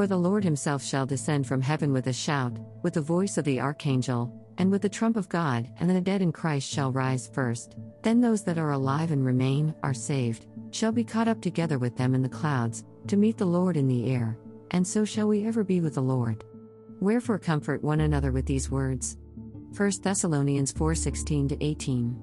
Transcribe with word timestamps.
For 0.00 0.06
the 0.06 0.16
Lord 0.16 0.44
himself 0.44 0.82
shall 0.82 1.04
descend 1.04 1.46
from 1.46 1.60
heaven 1.60 1.92
with 1.92 2.06
a 2.06 2.12
shout, 2.14 2.56
with 2.82 2.94
the 2.94 3.02
voice 3.02 3.36
of 3.36 3.44
the 3.44 3.60
archangel, 3.60 4.32
and 4.56 4.70
with 4.70 4.80
the 4.80 4.88
trump 4.88 5.14
of 5.14 5.28
God, 5.28 5.68
and 5.78 5.90
the 5.90 6.00
dead 6.00 6.22
in 6.22 6.32
Christ 6.32 6.66
shall 6.66 6.90
rise 6.90 7.28
first. 7.34 7.76
Then 8.02 8.22
those 8.22 8.42
that 8.44 8.56
are 8.56 8.70
alive 8.70 9.10
and 9.10 9.22
remain, 9.22 9.74
are 9.82 9.92
saved, 9.92 10.46
shall 10.70 10.90
be 10.90 11.04
caught 11.04 11.28
up 11.28 11.42
together 11.42 11.78
with 11.78 11.98
them 11.98 12.14
in 12.14 12.22
the 12.22 12.30
clouds, 12.30 12.82
to 13.08 13.18
meet 13.18 13.36
the 13.36 13.44
Lord 13.44 13.76
in 13.76 13.88
the 13.88 14.10
air, 14.10 14.38
and 14.70 14.86
so 14.86 15.04
shall 15.04 15.28
we 15.28 15.44
ever 15.44 15.62
be 15.62 15.82
with 15.82 15.96
the 15.96 16.00
Lord. 16.00 16.44
Wherefore 17.00 17.38
comfort 17.38 17.84
one 17.84 18.00
another 18.00 18.32
with 18.32 18.46
these 18.46 18.70
words. 18.70 19.18
1 19.76 20.02
Thessalonians 20.02 20.72
4:16 20.72 21.58
18. 21.60 22.16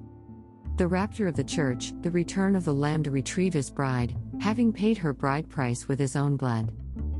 The 0.78 0.88
rapture 0.88 1.28
of 1.28 1.36
the 1.36 1.44
church, 1.44 1.92
the 2.00 2.10
return 2.10 2.56
of 2.56 2.64
the 2.64 2.74
Lamb 2.74 3.04
to 3.04 3.12
retrieve 3.12 3.54
his 3.54 3.70
bride, 3.70 4.16
having 4.40 4.72
paid 4.72 4.98
her 4.98 5.12
bride 5.12 5.48
price 5.48 5.86
with 5.86 6.00
his 6.00 6.16
own 6.16 6.36
blood, 6.36 6.72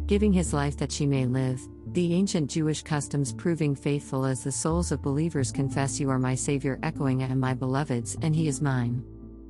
giving 0.08 0.32
his 0.32 0.54
life 0.54 0.74
that 0.78 0.90
she 0.90 1.06
may 1.06 1.26
live, 1.26 1.60
the 1.92 2.14
ancient 2.14 2.50
Jewish 2.50 2.82
customs 2.82 3.30
proving 3.34 3.74
faithful 3.74 4.24
as 4.24 4.42
the 4.42 4.50
souls 4.50 4.90
of 4.90 5.02
believers 5.02 5.52
confess 5.52 6.00
you 6.00 6.08
are 6.08 6.18
my 6.18 6.34
Savior, 6.34 6.78
echoing, 6.82 7.22
I 7.22 7.26
am 7.26 7.38
my 7.38 7.52
beloved's, 7.52 8.16
and 8.22 8.34
he 8.34 8.48
is 8.48 8.62
mine. 8.62 9.04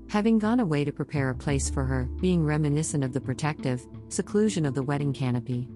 Having 0.09 0.41
gone 0.41 0.59
away 0.59 0.85
to 0.85 0.91
prepare 0.91 1.31
a 1.31 1.35
place 1.35 1.71
for 1.71 1.85
her, 1.85 2.09
being 2.21 2.45
reminiscent 2.45 3.05
of 3.05 3.13
the 3.13 3.21
protective 3.21 3.87
seclusion 4.09 4.67
of 4.67 4.75
the 4.75 4.83
wedding 4.83 5.13
canopy. 5.13 5.69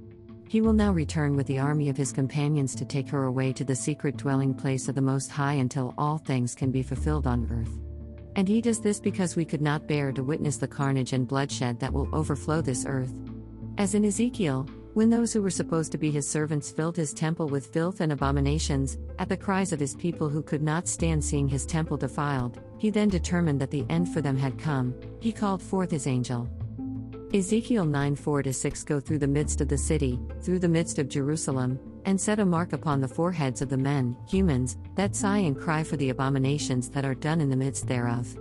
He 0.49 0.61
will 0.61 0.73
now 0.73 0.91
return 0.91 1.37
with 1.37 1.47
the 1.47 1.61
army 1.61 1.89
of 1.89 1.97
his 1.97 2.13
companions 2.13 2.75
to 2.75 2.85
take 2.85 3.09
her 3.11 3.25
away 3.25 3.53
to 3.53 3.65
the 3.65 3.77
secret 3.77 4.17
dwelling 4.17 4.53
place 4.53 4.89
of 4.89 4.97
the 4.97 5.01
Most 5.01 5.31
High 5.31 5.55
until 5.55 5.95
all 5.97 6.19
things 6.19 6.57
can 6.57 6.73
be 6.73 6.83
fulfilled 6.83 7.29
on 7.29 7.49
earth. 7.53 7.79
And 8.35 8.49
he 8.49 8.61
does 8.61 8.81
this 8.81 8.99
because 8.99 9.37
we 9.37 9.45
could 9.45 9.63
not 9.63 9.87
bear 9.87 10.11
to 10.11 10.25
witness 10.25 10.57
the 10.57 10.67
carnage 10.67 11.13
and 11.13 11.29
bloodshed 11.29 11.79
that 11.79 11.93
will 11.93 12.13
overflow 12.13 12.61
this 12.61 12.85
earth. 12.85 13.13
As 13.79 13.95
in 13.95 14.05
Ezekiel, 14.05 14.69
when 14.95 15.09
those 15.09 15.33
who 15.33 15.41
were 15.41 15.51
supposed 15.51 15.91
to 15.93 15.99
be 15.99 16.11
his 16.11 16.29
servants 16.29 16.71
filled 16.71 16.97
his 16.97 17.15
temple 17.15 17.49
with 17.49 17.73
filth 17.73 18.01
and 18.03 18.13
abominations, 18.13 18.99
at 19.19 19.31
the 19.31 19.37
cries 19.37 19.73
of 19.73 19.81
his 19.81 19.95
people 19.95 20.29
who 20.29 20.43
could 20.43 20.63
not 20.63 20.87
stand 20.87 21.25
seeing 21.25 21.49
his 21.49 21.65
temple 21.65 21.97
defiled, 21.97 22.61
he 22.77 22.91
then 22.91 23.09
determined 23.09 23.59
that 23.61 23.71
the 23.71 23.87
end 23.89 24.13
for 24.13 24.21
them 24.21 24.37
had 24.37 24.59
come, 24.59 24.95
he 25.21 25.33
called 25.33 25.63
forth 25.63 25.91
his 25.91 26.07
angel. 26.07 26.47
Ezekiel 27.33 27.87
9 27.87 28.15
4 28.15 28.53
6 28.53 28.85
Go 28.85 29.01
through 29.01 29.19
the 29.19 29.27
midst 29.27 29.63
of 29.63 29.69
the 29.69 29.79
city, 29.79 30.21
through 30.43 30.59
the 30.59 30.69
midst 30.69 30.99
of 30.99 31.09
Jerusalem, 31.09 31.81
and 32.05 32.21
set 32.21 32.41
a 32.41 32.45
mark 32.45 32.75
upon 32.75 33.01
the 33.01 33.09
foreheads 33.09 33.63
of 33.63 33.71
the 33.71 33.79
men, 33.79 34.15
humans, 34.29 34.77
that 34.97 35.17
sigh 35.17 35.39
and 35.39 35.59
cry 35.59 35.83
for 35.83 35.97
the 35.97 36.11
abominations 36.11 36.91
that 36.91 37.07
are 37.07 37.15
done 37.15 37.41
in 37.41 37.49
the 37.49 37.57
midst 37.57 37.87
thereof. 37.87 38.37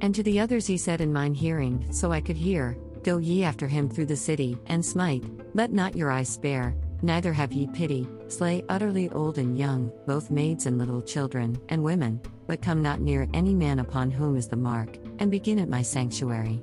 And 0.00 0.14
to 0.14 0.22
the 0.22 0.40
others 0.40 0.66
he 0.66 0.78
said 0.78 1.02
in 1.02 1.12
mine 1.12 1.34
hearing, 1.34 1.86
so 1.92 2.10
I 2.10 2.22
could 2.22 2.36
hear, 2.36 2.78
Go 3.02 3.16
ye 3.18 3.44
after 3.44 3.66
him 3.66 3.88
through 3.88 4.06
the 4.06 4.16
city, 4.16 4.58
and 4.66 4.84
smite, 4.84 5.24
let 5.54 5.72
not 5.72 5.96
your 5.96 6.10
eyes 6.10 6.28
spare, 6.28 6.74
neither 7.02 7.32
have 7.32 7.52
ye 7.52 7.66
pity, 7.66 8.06
slay 8.28 8.62
utterly 8.68 9.08
old 9.10 9.38
and 9.38 9.58
young, 9.58 9.90
both 10.06 10.30
maids 10.30 10.66
and 10.66 10.76
little 10.76 11.00
children, 11.00 11.58
and 11.70 11.82
women, 11.82 12.20
but 12.46 12.60
come 12.60 12.82
not 12.82 13.00
near 13.00 13.26
any 13.32 13.54
man 13.54 13.78
upon 13.78 14.10
whom 14.10 14.36
is 14.36 14.48
the 14.48 14.56
mark, 14.56 14.98
and 15.18 15.30
begin 15.30 15.58
at 15.58 15.68
my 15.68 15.80
sanctuary. 15.80 16.60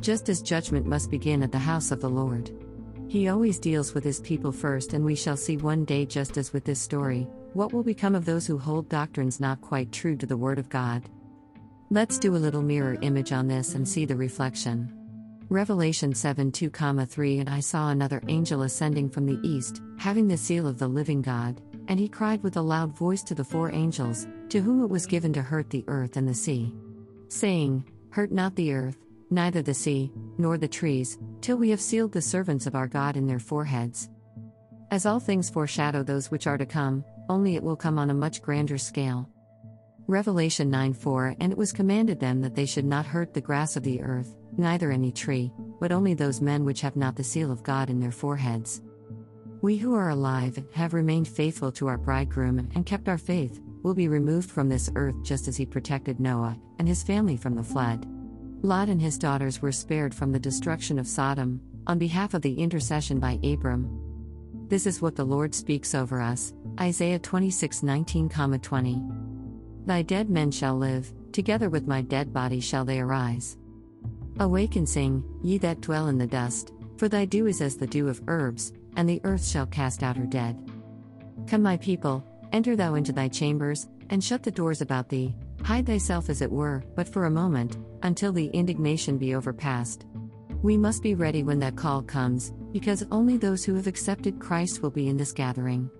Just 0.00 0.28
as 0.28 0.40
judgment 0.40 0.86
must 0.86 1.10
begin 1.10 1.42
at 1.42 1.50
the 1.50 1.58
house 1.58 1.90
of 1.90 2.00
the 2.00 2.10
Lord. 2.10 2.50
He 3.08 3.28
always 3.28 3.58
deals 3.58 3.92
with 3.92 4.04
his 4.04 4.20
people 4.20 4.52
first, 4.52 4.92
and 4.92 5.04
we 5.04 5.16
shall 5.16 5.36
see 5.36 5.56
one 5.56 5.84
day, 5.84 6.06
just 6.06 6.36
as 6.36 6.52
with 6.52 6.64
this 6.64 6.80
story, 6.80 7.26
what 7.54 7.72
will 7.72 7.82
become 7.82 8.14
of 8.14 8.24
those 8.24 8.46
who 8.46 8.56
hold 8.56 8.88
doctrines 8.88 9.40
not 9.40 9.60
quite 9.60 9.90
true 9.90 10.16
to 10.16 10.26
the 10.26 10.36
Word 10.36 10.58
of 10.58 10.68
God. 10.68 11.02
Let's 11.90 12.18
do 12.18 12.34
a 12.34 12.38
little 12.38 12.62
mirror 12.62 12.96
image 13.02 13.32
on 13.32 13.48
this 13.48 13.74
and 13.74 13.86
see 13.86 14.06
the 14.06 14.16
reflection. 14.16 15.01
Revelation 15.52 16.14
7 16.14 16.50
2, 16.50 16.70
3 16.70 17.38
And 17.38 17.50
I 17.50 17.60
saw 17.60 17.90
another 17.90 18.22
angel 18.28 18.62
ascending 18.62 19.10
from 19.10 19.26
the 19.26 19.38
east, 19.46 19.82
having 19.98 20.26
the 20.26 20.36
seal 20.38 20.66
of 20.66 20.78
the 20.78 20.88
living 20.88 21.20
God, 21.20 21.60
and 21.88 22.00
he 22.00 22.08
cried 22.08 22.42
with 22.42 22.56
a 22.56 22.62
loud 22.62 22.96
voice 22.96 23.22
to 23.24 23.34
the 23.34 23.44
four 23.44 23.70
angels, 23.70 24.26
to 24.48 24.62
whom 24.62 24.82
it 24.82 24.88
was 24.88 25.04
given 25.04 25.30
to 25.34 25.42
hurt 25.42 25.68
the 25.68 25.84
earth 25.88 26.16
and 26.16 26.26
the 26.26 26.32
sea, 26.32 26.72
saying, 27.28 27.84
Hurt 28.08 28.32
not 28.32 28.56
the 28.56 28.72
earth, 28.72 28.96
neither 29.28 29.60
the 29.60 29.74
sea, 29.74 30.10
nor 30.38 30.56
the 30.56 30.66
trees, 30.66 31.18
till 31.42 31.58
we 31.58 31.68
have 31.68 31.82
sealed 31.82 32.12
the 32.12 32.22
servants 32.22 32.66
of 32.66 32.74
our 32.74 32.88
God 32.88 33.18
in 33.18 33.26
their 33.26 33.38
foreheads. 33.38 34.08
As 34.90 35.04
all 35.04 35.20
things 35.20 35.50
foreshadow 35.50 36.02
those 36.02 36.30
which 36.30 36.46
are 36.46 36.56
to 36.56 36.64
come, 36.64 37.04
only 37.28 37.56
it 37.56 37.62
will 37.62 37.76
come 37.76 37.98
on 37.98 38.08
a 38.08 38.14
much 38.14 38.40
grander 38.40 38.78
scale. 38.78 39.28
Revelation 40.08 40.70
9 40.70 40.94
4 40.94 41.36
And 41.40 41.52
it 41.52 41.58
was 41.58 41.72
commanded 41.72 42.18
them 42.18 42.40
that 42.40 42.54
they 42.54 42.66
should 42.66 42.84
not 42.84 43.06
hurt 43.06 43.32
the 43.32 43.40
grass 43.40 43.76
of 43.76 43.82
the 43.82 44.02
earth, 44.02 44.34
neither 44.56 44.90
any 44.90 45.12
tree, 45.12 45.52
but 45.80 45.92
only 45.92 46.14
those 46.14 46.40
men 46.40 46.64
which 46.64 46.80
have 46.80 46.96
not 46.96 47.16
the 47.16 47.24
seal 47.24 47.52
of 47.52 47.62
God 47.62 47.88
in 47.88 48.00
their 48.00 48.10
foreheads. 48.10 48.82
We 49.60 49.76
who 49.76 49.94
are 49.94 50.10
alive 50.10 50.62
have 50.74 50.92
remained 50.92 51.28
faithful 51.28 51.70
to 51.72 51.86
our 51.86 51.98
bridegroom 51.98 52.70
and 52.74 52.84
kept 52.84 53.08
our 53.08 53.18
faith, 53.18 53.60
will 53.82 53.94
be 53.94 54.08
removed 54.08 54.50
from 54.50 54.68
this 54.68 54.90
earth 54.96 55.14
just 55.22 55.46
as 55.46 55.56
he 55.56 55.66
protected 55.66 56.18
Noah 56.18 56.58
and 56.78 56.88
his 56.88 57.02
family 57.02 57.36
from 57.36 57.54
the 57.54 57.62
flood. 57.62 58.06
Lot 58.62 58.88
and 58.88 59.00
his 59.00 59.18
daughters 59.18 59.62
were 59.62 59.72
spared 59.72 60.14
from 60.14 60.32
the 60.32 60.38
destruction 60.38 60.98
of 60.98 61.06
Sodom, 61.06 61.60
on 61.86 61.98
behalf 61.98 62.34
of 62.34 62.42
the 62.42 62.54
intercession 62.54 63.18
by 63.18 63.38
Abram. 63.42 63.88
This 64.68 64.86
is 64.86 65.02
what 65.02 65.16
the 65.16 65.24
Lord 65.24 65.54
speaks 65.54 65.94
over 65.94 66.20
us 66.20 66.54
Isaiah 66.80 67.18
26 67.18 67.82
19, 67.82 68.28
20. 68.28 69.02
Thy 69.86 70.02
dead 70.02 70.30
men 70.30 70.50
shall 70.50 70.76
live, 70.76 71.12
together 71.32 71.68
with 71.68 71.88
my 71.88 72.02
dead 72.02 72.32
body 72.32 72.60
shall 72.60 72.84
they 72.84 73.00
arise. 73.00 73.56
Awake 74.38 74.76
and 74.76 74.88
sing, 74.88 75.24
ye 75.42 75.58
that 75.58 75.80
dwell 75.80 76.08
in 76.08 76.18
the 76.18 76.26
dust, 76.26 76.72
for 76.96 77.08
thy 77.08 77.24
dew 77.24 77.46
is 77.46 77.60
as 77.60 77.76
the 77.76 77.86
dew 77.86 78.08
of 78.08 78.22
herbs, 78.28 78.72
and 78.96 79.08
the 79.08 79.20
earth 79.24 79.44
shall 79.44 79.66
cast 79.66 80.02
out 80.02 80.16
her 80.16 80.26
dead. 80.26 80.70
Come, 81.48 81.62
my 81.62 81.76
people, 81.78 82.24
enter 82.52 82.76
thou 82.76 82.94
into 82.94 83.12
thy 83.12 83.28
chambers, 83.28 83.88
and 84.10 84.22
shut 84.22 84.42
the 84.42 84.50
doors 84.50 84.80
about 84.80 85.08
thee, 85.08 85.34
hide 85.62 85.86
thyself 85.86 86.30
as 86.30 86.42
it 86.42 86.50
were, 86.50 86.84
but 86.94 87.08
for 87.08 87.24
a 87.24 87.30
moment, 87.30 87.76
until 88.02 88.32
the 88.32 88.46
indignation 88.48 89.18
be 89.18 89.34
overpast. 89.34 90.06
We 90.62 90.76
must 90.76 91.02
be 91.02 91.16
ready 91.16 91.42
when 91.42 91.58
that 91.58 91.76
call 91.76 92.02
comes, 92.02 92.52
because 92.70 93.04
only 93.10 93.36
those 93.36 93.64
who 93.64 93.74
have 93.74 93.88
accepted 93.88 94.38
Christ 94.38 94.80
will 94.80 94.90
be 94.90 95.08
in 95.08 95.16
this 95.16 95.32
gathering. 95.32 95.90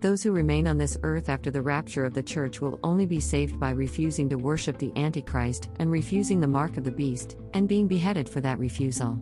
Those 0.00 0.22
who 0.22 0.32
remain 0.32 0.68
on 0.68 0.76
this 0.76 0.98
earth 1.02 1.30
after 1.30 1.50
the 1.50 1.62
rapture 1.62 2.04
of 2.04 2.12
the 2.12 2.22
church 2.22 2.60
will 2.60 2.78
only 2.84 3.06
be 3.06 3.18
saved 3.18 3.58
by 3.58 3.70
refusing 3.70 4.28
to 4.28 4.36
worship 4.36 4.76
the 4.76 4.92
Antichrist 4.94 5.70
and 5.78 5.90
refusing 5.90 6.38
the 6.38 6.46
mark 6.46 6.76
of 6.76 6.84
the 6.84 6.90
beast, 6.90 7.36
and 7.54 7.66
being 7.66 7.88
beheaded 7.88 8.28
for 8.28 8.42
that 8.42 8.58
refusal. 8.58 9.18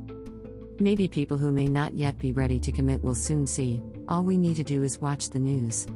Maybe 0.80 1.06
people 1.06 1.38
who 1.38 1.52
may 1.52 1.68
not 1.68 1.94
yet 1.94 2.18
be 2.18 2.32
ready 2.32 2.58
to 2.58 2.72
commit 2.72 3.04
will 3.04 3.14
soon 3.14 3.46
see, 3.46 3.80
all 4.08 4.24
we 4.24 4.36
need 4.36 4.56
to 4.56 4.64
do 4.64 4.82
is 4.82 5.00
watch 5.00 5.30
the 5.30 5.38
news. 5.38 5.86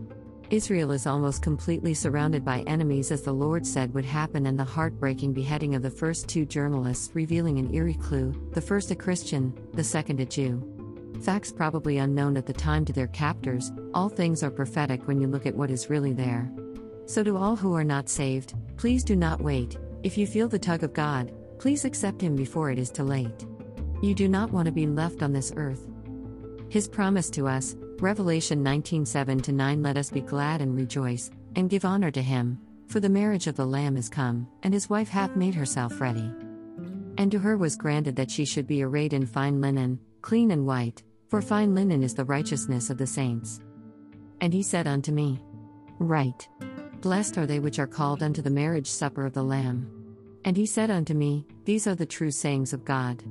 Israel 0.50 0.92
is 0.92 1.06
almost 1.06 1.42
completely 1.42 1.92
surrounded 1.92 2.44
by 2.44 2.60
enemies, 2.60 3.10
as 3.10 3.22
the 3.22 3.32
Lord 3.32 3.66
said 3.66 3.92
would 3.92 4.04
happen, 4.04 4.46
and 4.46 4.58
the 4.58 4.64
heartbreaking 4.64 5.32
beheading 5.32 5.74
of 5.74 5.82
the 5.82 5.90
first 5.90 6.28
two 6.28 6.46
journalists 6.46 7.10
revealing 7.14 7.58
an 7.58 7.74
eerie 7.74 7.94
clue 7.94 8.32
the 8.52 8.60
first 8.60 8.92
a 8.92 8.94
Christian, 8.94 9.52
the 9.74 9.84
second 9.84 10.20
a 10.20 10.24
Jew. 10.24 10.77
Facts 11.22 11.50
probably 11.50 11.98
unknown 11.98 12.36
at 12.36 12.46
the 12.46 12.52
time 12.52 12.84
to 12.84 12.92
their 12.92 13.08
captors, 13.08 13.72
all 13.92 14.08
things 14.08 14.42
are 14.42 14.50
prophetic 14.50 15.06
when 15.08 15.20
you 15.20 15.26
look 15.26 15.46
at 15.46 15.54
what 15.54 15.70
is 15.70 15.90
really 15.90 16.12
there. 16.12 16.50
So, 17.06 17.24
to 17.24 17.36
all 17.36 17.56
who 17.56 17.74
are 17.74 17.84
not 17.84 18.08
saved, 18.08 18.54
please 18.76 19.02
do 19.02 19.16
not 19.16 19.40
wait. 19.40 19.76
If 20.04 20.16
you 20.16 20.26
feel 20.26 20.48
the 20.48 20.58
tug 20.58 20.84
of 20.84 20.92
God, 20.92 21.32
please 21.58 21.84
accept 21.84 22.20
Him 22.20 22.36
before 22.36 22.70
it 22.70 22.78
is 22.78 22.90
too 22.90 23.02
late. 23.02 23.46
You 24.00 24.14
do 24.14 24.28
not 24.28 24.52
want 24.52 24.66
to 24.66 24.72
be 24.72 24.86
left 24.86 25.22
on 25.22 25.32
this 25.32 25.52
earth. 25.56 25.84
His 26.68 26.86
promise 26.86 27.30
to 27.30 27.48
us, 27.48 27.74
Revelation 27.98 28.62
19 28.62 29.04
7 29.04 29.42
9 29.48 29.82
Let 29.82 29.96
us 29.96 30.10
be 30.10 30.20
glad 30.20 30.60
and 30.60 30.76
rejoice, 30.76 31.30
and 31.56 31.68
give 31.68 31.84
honor 31.84 32.12
to 32.12 32.22
Him, 32.22 32.60
for 32.86 33.00
the 33.00 33.08
marriage 33.08 33.48
of 33.48 33.56
the 33.56 33.66
Lamb 33.66 33.96
is 33.96 34.08
come, 34.08 34.46
and 34.62 34.72
His 34.72 34.88
wife 34.88 35.08
hath 35.08 35.34
made 35.34 35.54
herself 35.56 36.00
ready. 36.00 36.30
And 37.16 37.32
to 37.32 37.40
her 37.40 37.56
was 37.56 37.74
granted 37.74 38.14
that 38.16 38.30
she 38.30 38.44
should 38.44 38.68
be 38.68 38.84
arrayed 38.84 39.12
in 39.12 39.26
fine 39.26 39.60
linen, 39.60 39.98
clean 40.22 40.52
and 40.52 40.64
white 40.64 41.02
for 41.28 41.42
fine 41.42 41.74
linen 41.74 42.02
is 42.02 42.14
the 42.14 42.24
righteousness 42.24 42.90
of 42.90 42.98
the 42.98 43.06
saints. 43.06 43.60
And 44.40 44.52
he 44.52 44.62
said 44.62 44.86
unto 44.86 45.12
me, 45.12 45.40
Write. 45.98 46.48
Blessed 47.00 47.38
are 47.38 47.46
they 47.46 47.60
which 47.60 47.78
are 47.78 47.86
called 47.86 48.22
unto 48.22 48.42
the 48.42 48.50
marriage 48.50 48.88
supper 48.88 49.24
of 49.26 49.34
the 49.34 49.42
Lamb. 49.42 49.90
And 50.44 50.56
he 50.56 50.66
said 50.66 50.90
unto 50.90 51.14
me, 51.14 51.46
These 51.64 51.86
are 51.86 51.94
the 51.94 52.06
true 52.06 52.30
sayings 52.30 52.72
of 52.72 52.84
God. 52.84 53.22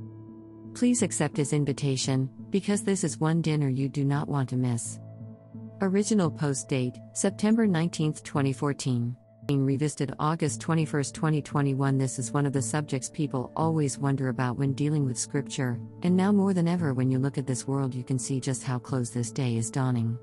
Please 0.73 1.01
accept 1.01 1.38
his 1.38 1.53
invitation, 1.53 2.29
because 2.49 2.83
this 2.83 3.03
is 3.03 3.19
one 3.19 3.41
dinner 3.41 3.67
you 3.67 3.89
do 3.89 4.05
not 4.05 4.27
want 4.27 4.50
to 4.50 4.57
miss. 4.57 5.00
Original 5.81 6.29
post 6.29 6.69
date 6.69 6.97
September 7.13 7.65
19, 7.65 8.13
2014 8.13 9.15
being 9.47 9.65
revisited 9.65 10.13
August 10.19 10.59
21, 10.61 11.03
2021. 11.05 11.97
This 11.97 12.19
is 12.19 12.33
one 12.33 12.45
of 12.45 12.53
the 12.53 12.61
subjects 12.61 13.09
people 13.09 13.51
always 13.55 13.97
wonder 13.97 14.27
about 14.27 14.57
when 14.57 14.73
dealing 14.73 15.05
with 15.05 15.17
scripture, 15.17 15.79
and 16.03 16.15
now 16.15 16.31
more 16.31 16.53
than 16.53 16.67
ever, 16.67 16.94
when 16.94 17.09
you 17.09 17.17
look 17.17 17.38
at 17.38 17.47
this 17.47 17.65
world, 17.65 17.95
you 17.95 18.03
can 18.03 18.19
see 18.19 18.39
just 18.39 18.63
how 18.63 18.77
close 18.77 19.09
this 19.09 19.31
day 19.31 19.55
is 19.55 19.71
dawning. 19.71 20.19